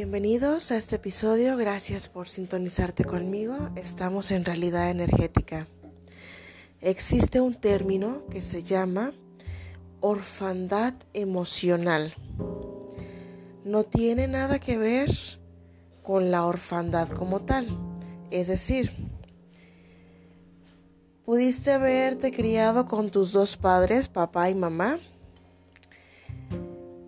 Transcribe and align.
Bienvenidos 0.00 0.70
a 0.70 0.76
este 0.76 0.94
episodio, 0.94 1.56
gracias 1.56 2.08
por 2.08 2.28
sintonizarte 2.28 3.04
conmigo. 3.04 3.70
Estamos 3.74 4.30
en 4.30 4.44
realidad 4.44 4.90
energética. 4.90 5.66
Existe 6.80 7.40
un 7.40 7.54
término 7.54 8.24
que 8.30 8.40
se 8.40 8.62
llama 8.62 9.12
orfandad 10.00 10.94
emocional. 11.14 12.14
No 13.64 13.82
tiene 13.82 14.28
nada 14.28 14.60
que 14.60 14.78
ver 14.78 15.10
con 16.04 16.30
la 16.30 16.46
orfandad 16.46 17.08
como 17.08 17.40
tal. 17.40 17.66
Es 18.30 18.46
decir, 18.46 18.92
pudiste 21.24 21.72
haberte 21.72 22.30
criado 22.30 22.86
con 22.86 23.10
tus 23.10 23.32
dos 23.32 23.56
padres, 23.56 24.08
papá 24.08 24.48
y 24.48 24.54
mamá, 24.54 25.00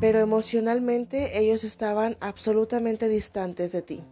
pero 0.00 0.20
emocionalmente 0.20 1.38
ellos 1.38 1.64
estaban 1.64 2.16
absolutamente 2.20 3.08
distantes 3.08 3.72
de 3.72 3.82
ti. 3.82 4.02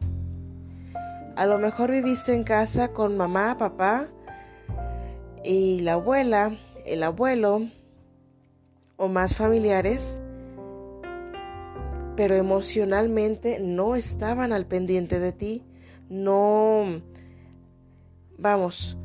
A 1.37 1.47
lo 1.47 1.59
mejor 1.59 1.91
viviste 1.93 2.35
en 2.35 2.45
casa 2.45 2.89
con 2.89 3.17
mamá, 3.17 3.57
papá 3.59 4.09
y 5.45 5.81
la 5.81 5.93
abuela, 5.95 6.57
el 6.85 7.03
abuelo 7.03 7.69
o 8.97 9.09
más 9.09 9.35
familiares, 9.35 10.21
pero 12.17 12.35
emocionalmente 12.35 13.59
no 13.61 13.95
estaban 13.95 14.53
al 14.53 14.67
pendiente 14.67 15.21
de 15.21 15.33
ti, 15.33 15.63
no, 16.09 17.03
vamos, 18.39 18.97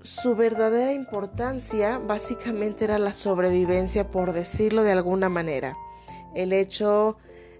su 0.00 0.34
verdadera 0.34 0.92
importancia 0.94 1.98
básicamente 1.98 2.84
era 2.84 2.98
la 2.98 3.12
sobrevivencia, 3.12 4.10
por 4.10 4.32
decirlo 4.32 4.82
de 4.82 4.92
alguna 4.92 5.28
manera 5.28 5.76
el 6.34 6.52
hecho 6.52 7.16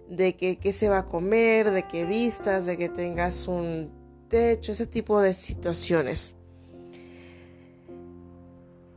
de 0.09 0.35
que 0.37 0.73
se 0.73 0.89
va 0.89 0.99
a 0.99 1.07
comer, 1.07 1.71
de 1.71 1.85
que 1.85 2.05
vistas, 2.05 2.67
de 2.67 2.77
que 2.77 2.89
tengas 2.89 3.49
un 3.49 3.91
techo, 4.29 4.73
ese 4.73 4.87
tipo 4.87 5.21
de 5.21 5.33
situaciones. 5.33 6.35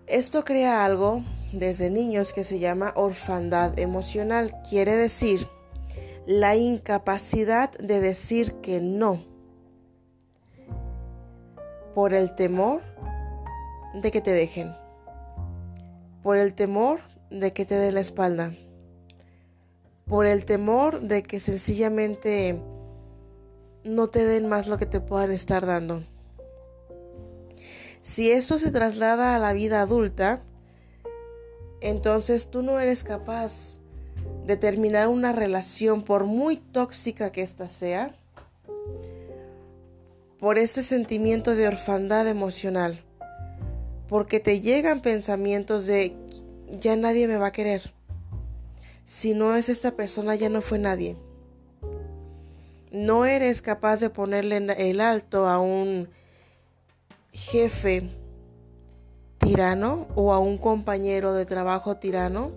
Esto 0.07 0.45
crea 0.45 0.85
algo 0.85 1.23
desde 1.51 1.89
niños 1.89 2.31
que 2.31 2.43
se 2.43 2.59
llama 2.59 2.93
orfandad 2.95 3.77
emocional. 3.79 4.55
Quiere 4.69 4.95
decir 4.95 5.47
la 6.25 6.55
incapacidad 6.55 7.71
de 7.77 7.99
decir 7.99 8.53
que 8.61 8.81
no 8.81 9.23
por 11.93 12.13
el 12.13 12.35
temor 12.35 12.81
de 13.93 14.11
que 14.11 14.21
te 14.21 14.31
dejen, 14.31 14.75
por 16.21 16.37
el 16.37 16.53
temor 16.53 16.99
de 17.29 17.53
que 17.53 17.65
te 17.65 17.75
den 17.75 17.95
la 17.95 18.01
espalda 18.01 18.53
por 20.07 20.25
el 20.25 20.45
temor 20.45 21.01
de 21.01 21.23
que 21.23 21.39
sencillamente 21.39 22.61
no 23.83 24.09
te 24.09 24.25
den 24.25 24.47
más 24.47 24.67
lo 24.67 24.77
que 24.77 24.85
te 24.85 24.99
puedan 24.99 25.31
estar 25.31 25.65
dando. 25.65 26.03
Si 28.01 28.31
eso 28.31 28.59
se 28.59 28.71
traslada 28.71 29.35
a 29.35 29.39
la 29.39 29.53
vida 29.53 29.81
adulta, 29.81 30.43
entonces 31.81 32.49
tú 32.49 32.61
no 32.61 32.79
eres 32.79 33.03
capaz 33.03 33.79
de 34.45 34.57
terminar 34.57 35.07
una 35.07 35.31
relación 35.31 36.03
por 36.03 36.25
muy 36.25 36.57
tóxica 36.57 37.31
que 37.31 37.41
ésta 37.41 37.67
sea, 37.67 38.15
por 40.37 40.59
ese 40.59 40.83
sentimiento 40.83 41.55
de 41.55 41.67
orfandad 41.67 42.27
emocional, 42.27 43.03
porque 44.07 44.39
te 44.39 44.61
llegan 44.61 45.01
pensamientos 45.01 45.87
de 45.87 46.15
ya 46.79 46.95
nadie 46.95 47.27
me 47.27 47.37
va 47.37 47.47
a 47.47 47.51
querer 47.51 47.94
si 49.05 49.33
no 49.33 49.55
es 49.55 49.69
esta 49.69 49.95
persona 49.95 50.35
ya 50.35 50.49
no 50.49 50.61
fue 50.61 50.79
nadie. 50.79 51.15
No 52.91 53.25
eres 53.25 53.61
capaz 53.61 53.99
de 53.99 54.09
ponerle 54.09 54.57
el 54.57 55.01
alto 55.01 55.47
a 55.47 55.59
un 55.59 56.09
jefe 57.31 58.09
tirano 59.37 60.07
o 60.15 60.33
a 60.33 60.39
un 60.39 60.57
compañero 60.57 61.33
de 61.33 61.45
trabajo 61.45 61.97
tirano 61.97 62.51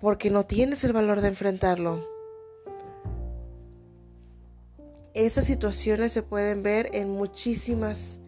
porque 0.00 0.30
no 0.30 0.44
tienes 0.44 0.84
el 0.84 0.92
valor 0.92 1.20
de 1.20 1.28
enfrentarlo. 1.28 2.06
Esas 5.14 5.44
situaciones 5.44 6.12
se 6.12 6.22
pueden 6.22 6.62
ver 6.62 6.90
en 6.92 7.10
muchísimas 7.10 8.20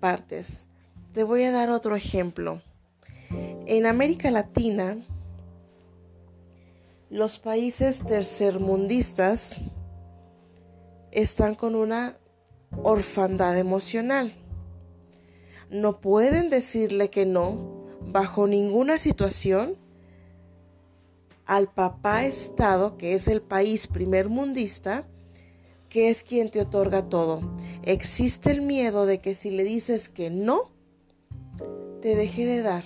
partes. 0.00 0.66
Te 1.12 1.22
voy 1.22 1.44
a 1.44 1.52
dar 1.52 1.70
otro 1.70 1.96
ejemplo. 1.96 2.60
En 3.66 3.86
América 3.86 4.30
Latina, 4.30 4.98
los 7.12 7.38
países 7.38 7.98
tercermundistas 8.06 9.56
están 11.10 11.54
con 11.54 11.74
una 11.74 12.16
orfandad 12.82 13.58
emocional. 13.58 14.32
No 15.68 16.00
pueden 16.00 16.48
decirle 16.48 17.10
que 17.10 17.26
no 17.26 17.84
bajo 18.00 18.46
ninguna 18.46 18.96
situación 18.96 19.76
al 21.44 21.68
papá 21.70 22.24
Estado, 22.24 22.96
que 22.96 23.12
es 23.12 23.28
el 23.28 23.42
país 23.42 23.88
primermundista, 23.88 25.06
que 25.90 26.08
es 26.08 26.22
quien 26.22 26.50
te 26.50 26.62
otorga 26.62 27.10
todo. 27.10 27.42
Existe 27.82 28.50
el 28.50 28.62
miedo 28.62 29.04
de 29.04 29.20
que 29.20 29.34
si 29.34 29.50
le 29.50 29.64
dices 29.64 30.08
que 30.08 30.30
no, 30.30 30.70
te 32.00 32.16
deje 32.16 32.46
de 32.46 32.62
dar 32.62 32.84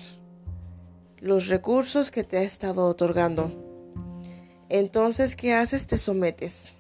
los 1.20 1.47
recursos 1.47 2.10
que 2.10 2.25
te 2.25 2.38
ha 2.38 2.42
estado 2.42 2.86
otorgando. 2.86 3.66
Entonces, 4.69 5.37
¿qué 5.37 5.54
haces? 5.54 5.87
Te 5.87 5.99
sometes. 5.99 6.72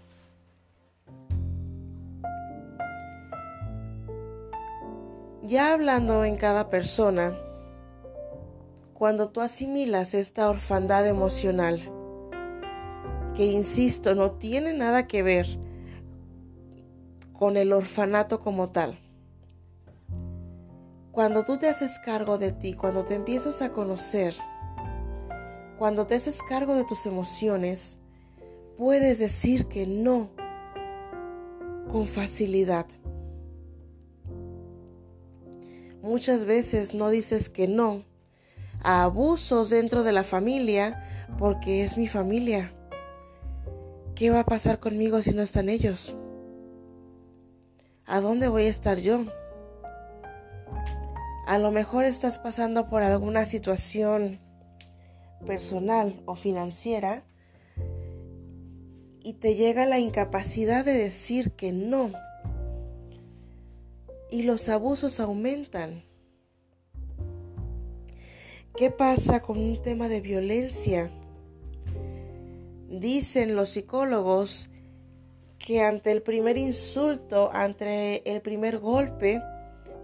Ya 5.42 5.72
hablando 5.72 6.24
en 6.24 6.36
cada 6.36 6.70
persona, 6.70 7.38
cuando 8.94 9.28
tú 9.28 9.40
asimilas 9.40 10.14
esta 10.14 10.48
orfandad 10.48 11.06
emocional, 11.06 11.80
que 13.36 13.44
insisto, 13.44 14.16
no 14.16 14.32
tiene 14.32 14.72
nada 14.72 15.06
que 15.06 15.22
ver 15.22 15.46
con 17.32 17.56
el 17.56 17.72
orfanato 17.72 18.40
como 18.40 18.68
tal. 18.68 18.98
Cuando 21.12 21.44
tú 21.44 21.58
te 21.58 21.68
haces 21.68 21.98
cargo 22.00 22.38
de 22.38 22.50
ti, 22.50 22.74
cuando 22.74 23.04
te 23.04 23.14
empiezas 23.14 23.62
a 23.62 23.70
conocer, 23.70 24.34
cuando 25.78 26.06
te 26.06 26.14
haces 26.14 26.42
cargo 26.42 26.74
de 26.74 26.84
tus 26.84 27.06
emociones, 27.06 27.98
puedes 28.76 29.18
decir 29.18 29.66
que 29.66 29.86
no 29.86 30.30
con 31.90 32.06
facilidad. 32.06 32.86
Muchas 36.02 36.44
veces 36.44 36.94
no 36.94 37.10
dices 37.10 37.48
que 37.48 37.66
no 37.66 38.04
a 38.82 39.02
abusos 39.02 39.70
dentro 39.70 40.02
de 40.02 40.12
la 40.12 40.22
familia 40.22 41.02
porque 41.38 41.82
es 41.82 41.98
mi 41.98 42.06
familia. 42.06 42.72
¿Qué 44.14 44.30
va 44.30 44.40
a 44.40 44.46
pasar 44.46 44.78
conmigo 44.78 45.20
si 45.20 45.34
no 45.34 45.42
están 45.42 45.68
ellos? 45.68 46.16
¿A 48.06 48.20
dónde 48.20 48.48
voy 48.48 48.64
a 48.64 48.70
estar 48.70 48.98
yo? 48.98 49.24
A 51.46 51.58
lo 51.58 51.70
mejor 51.70 52.04
estás 52.04 52.38
pasando 52.38 52.88
por 52.88 53.02
alguna 53.02 53.44
situación 53.44 54.45
personal 55.46 56.20
o 56.26 56.34
financiera 56.34 57.24
y 59.22 59.32
te 59.32 59.54
llega 59.54 59.86
la 59.86 59.98
incapacidad 59.98 60.84
de 60.84 60.92
decir 60.92 61.52
que 61.52 61.72
no. 61.72 62.12
Y 64.30 64.42
los 64.42 64.68
abusos 64.68 65.18
aumentan. 65.18 66.04
¿Qué 68.76 68.90
pasa 68.90 69.40
con 69.40 69.58
un 69.58 69.82
tema 69.82 70.08
de 70.08 70.20
violencia? 70.20 71.10
Dicen 72.88 73.56
los 73.56 73.70
psicólogos 73.70 74.70
que 75.58 75.82
ante 75.82 76.12
el 76.12 76.22
primer 76.22 76.56
insulto, 76.56 77.50
ante 77.52 78.30
el 78.30 78.42
primer 78.42 78.78
golpe, 78.78 79.42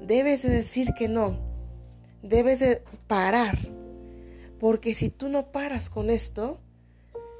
debes 0.01 0.43
de 0.43 0.49
decir 0.49 0.95
que 0.95 1.07
no. 1.07 1.39
Debes 2.23 2.59
de 2.59 2.83
parar 3.07 3.82
porque 4.63 4.95
si 4.95 5.11
tú 5.11 5.29
no 5.29 5.51
paras 5.51 5.91
con 5.91 6.09
esto, 6.09 6.61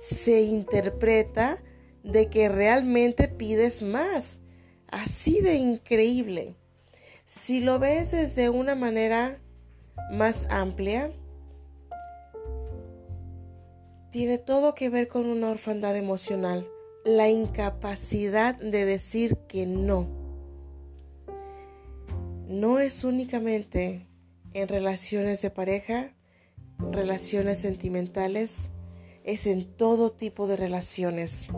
se 0.01 0.43
interpreta 0.43 1.63
de 2.03 2.27
que 2.27 2.49
realmente 2.49 3.29
pides 3.29 3.81
más. 3.81 4.41
Así 4.89 5.41
de 5.41 5.55
increíble. 5.55 6.57
Si 7.25 7.61
lo 7.61 7.79
ves 7.79 8.11
desde 8.11 8.51
una 8.51 8.75
manera 8.75 9.41
más 10.11 10.49
amplia, 10.51 11.13
tiene 14.11 14.39
todo 14.39 14.75
que 14.75 14.91
ver 14.91 15.07
con 15.07 15.27
una 15.27 15.51
orfandad 15.51 15.97
emocional, 15.97 16.67
la 17.05 17.29
incapacidad 17.29 18.57
de 18.57 18.85
decir 18.85 19.37
que 19.47 19.65
no. 19.65 20.09
No 22.49 22.81
es 22.81 23.05
únicamente 23.05 24.09
en 24.55 24.67
relaciones 24.67 25.41
de 25.41 25.51
pareja, 25.51 26.17
relaciones 26.91 27.59
sentimentales, 27.59 28.71
es 29.25 29.47
en 29.47 29.65
todo 29.65 30.11
tipo 30.11 30.47
de 30.47 30.57
relaciones. 30.57 31.49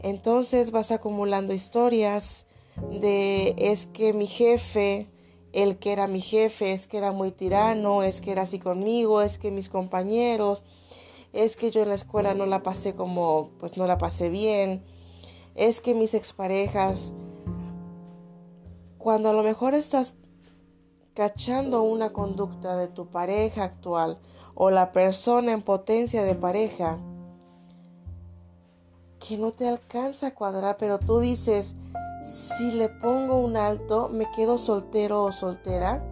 Entonces 0.00 0.70
vas 0.70 0.92
acumulando 0.92 1.52
historias 1.52 2.46
de 3.00 3.54
es 3.58 3.86
que 3.86 4.12
mi 4.12 4.26
jefe, 4.26 5.08
el 5.52 5.78
que 5.78 5.92
era 5.92 6.06
mi 6.06 6.20
jefe, 6.20 6.72
es 6.72 6.86
que 6.88 6.98
era 6.98 7.12
muy 7.12 7.32
tirano, 7.32 8.02
es 8.02 8.20
que 8.20 8.32
era 8.32 8.42
así 8.42 8.58
conmigo, 8.58 9.22
es 9.22 9.38
que 9.38 9.50
mis 9.50 9.68
compañeros, 9.68 10.62
es 11.32 11.56
que 11.56 11.70
yo 11.70 11.82
en 11.82 11.88
la 11.88 11.94
escuela 11.94 12.34
no 12.34 12.46
la 12.46 12.62
pasé 12.62 12.94
como, 12.94 13.50
pues 13.58 13.76
no 13.76 13.86
la 13.86 13.98
pasé 13.98 14.28
bien, 14.28 14.84
es 15.54 15.80
que 15.80 15.94
mis 15.94 16.14
exparejas, 16.14 17.14
cuando 18.98 19.30
a 19.30 19.32
lo 19.32 19.42
mejor 19.42 19.74
estás 19.74 20.16
cachando 21.18 21.82
una 21.82 22.10
conducta 22.12 22.76
de 22.76 22.86
tu 22.86 23.08
pareja 23.08 23.64
actual 23.64 24.20
o 24.54 24.70
la 24.70 24.92
persona 24.92 25.50
en 25.50 25.62
potencia 25.62 26.22
de 26.22 26.36
pareja 26.36 26.96
que 29.18 29.36
no 29.36 29.50
te 29.50 29.66
alcanza 29.66 30.28
a 30.28 30.34
cuadrar, 30.36 30.76
pero 30.78 31.00
tú 31.00 31.18
dices, 31.18 31.74
si 32.22 32.70
le 32.70 32.88
pongo 32.88 33.36
un 33.38 33.56
alto, 33.56 34.08
me 34.08 34.30
quedo 34.30 34.58
soltero 34.58 35.24
o 35.24 35.32
soltera. 35.32 36.04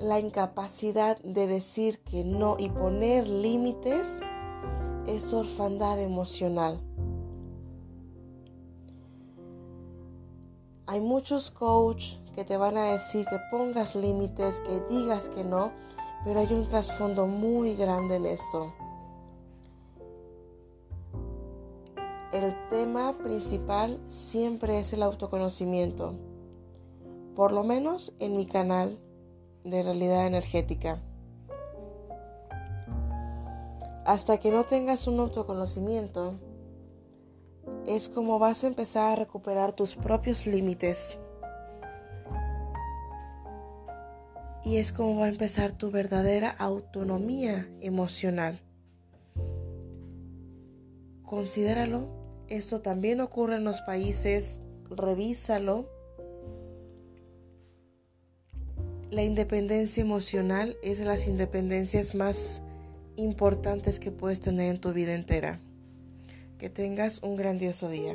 La 0.00 0.18
incapacidad 0.18 1.16
de 1.22 1.46
decir 1.46 2.00
que 2.00 2.24
no 2.24 2.56
y 2.58 2.70
poner 2.70 3.28
límites 3.28 4.18
es 5.06 5.32
orfandad 5.32 6.00
emocional. 6.00 6.80
Hay 10.88 11.00
muchos 11.00 11.50
coaches 11.50 12.20
que 12.36 12.44
te 12.44 12.56
van 12.56 12.76
a 12.76 12.92
decir 12.92 13.26
que 13.26 13.38
pongas 13.50 13.96
límites, 13.96 14.60
que 14.60 14.80
digas 14.88 15.28
que 15.28 15.42
no, 15.42 15.72
pero 16.24 16.38
hay 16.38 16.52
un 16.52 16.64
trasfondo 16.64 17.26
muy 17.26 17.74
grande 17.74 18.16
en 18.16 18.26
esto. 18.26 18.72
El 22.32 22.54
tema 22.68 23.18
principal 23.18 24.00
siempre 24.06 24.78
es 24.78 24.92
el 24.92 25.02
autoconocimiento, 25.02 26.12
por 27.34 27.50
lo 27.50 27.64
menos 27.64 28.12
en 28.20 28.36
mi 28.36 28.46
canal 28.46 28.96
de 29.64 29.82
realidad 29.82 30.26
energética. 30.26 31.02
Hasta 34.04 34.38
que 34.38 34.52
no 34.52 34.62
tengas 34.62 35.08
un 35.08 35.18
autoconocimiento, 35.18 36.34
es 37.86 38.08
como 38.08 38.38
vas 38.38 38.64
a 38.64 38.66
empezar 38.66 39.12
a 39.12 39.16
recuperar 39.16 39.72
tus 39.72 39.94
propios 39.94 40.46
límites. 40.46 41.18
Y 44.64 44.78
es 44.78 44.92
como 44.92 45.20
va 45.20 45.26
a 45.26 45.28
empezar 45.28 45.72
tu 45.72 45.92
verdadera 45.92 46.50
autonomía 46.50 47.68
emocional. 47.80 48.60
Considéralo. 51.22 52.08
Esto 52.48 52.80
también 52.80 53.20
ocurre 53.20 53.56
en 53.56 53.64
los 53.64 53.80
países. 53.82 54.60
Revísalo. 54.90 55.88
La 59.10 59.22
independencia 59.22 60.00
emocional 60.00 60.76
es 60.82 60.98
de 60.98 61.04
las 61.04 61.28
independencias 61.28 62.16
más 62.16 62.60
importantes 63.14 64.00
que 64.00 64.10
puedes 64.10 64.40
tener 64.40 64.74
en 64.74 64.80
tu 64.80 64.92
vida 64.92 65.14
entera. 65.14 65.60
Que 66.58 66.70
tengas 66.70 67.22
un 67.22 67.36
grandioso 67.36 67.90
día. 67.90 68.14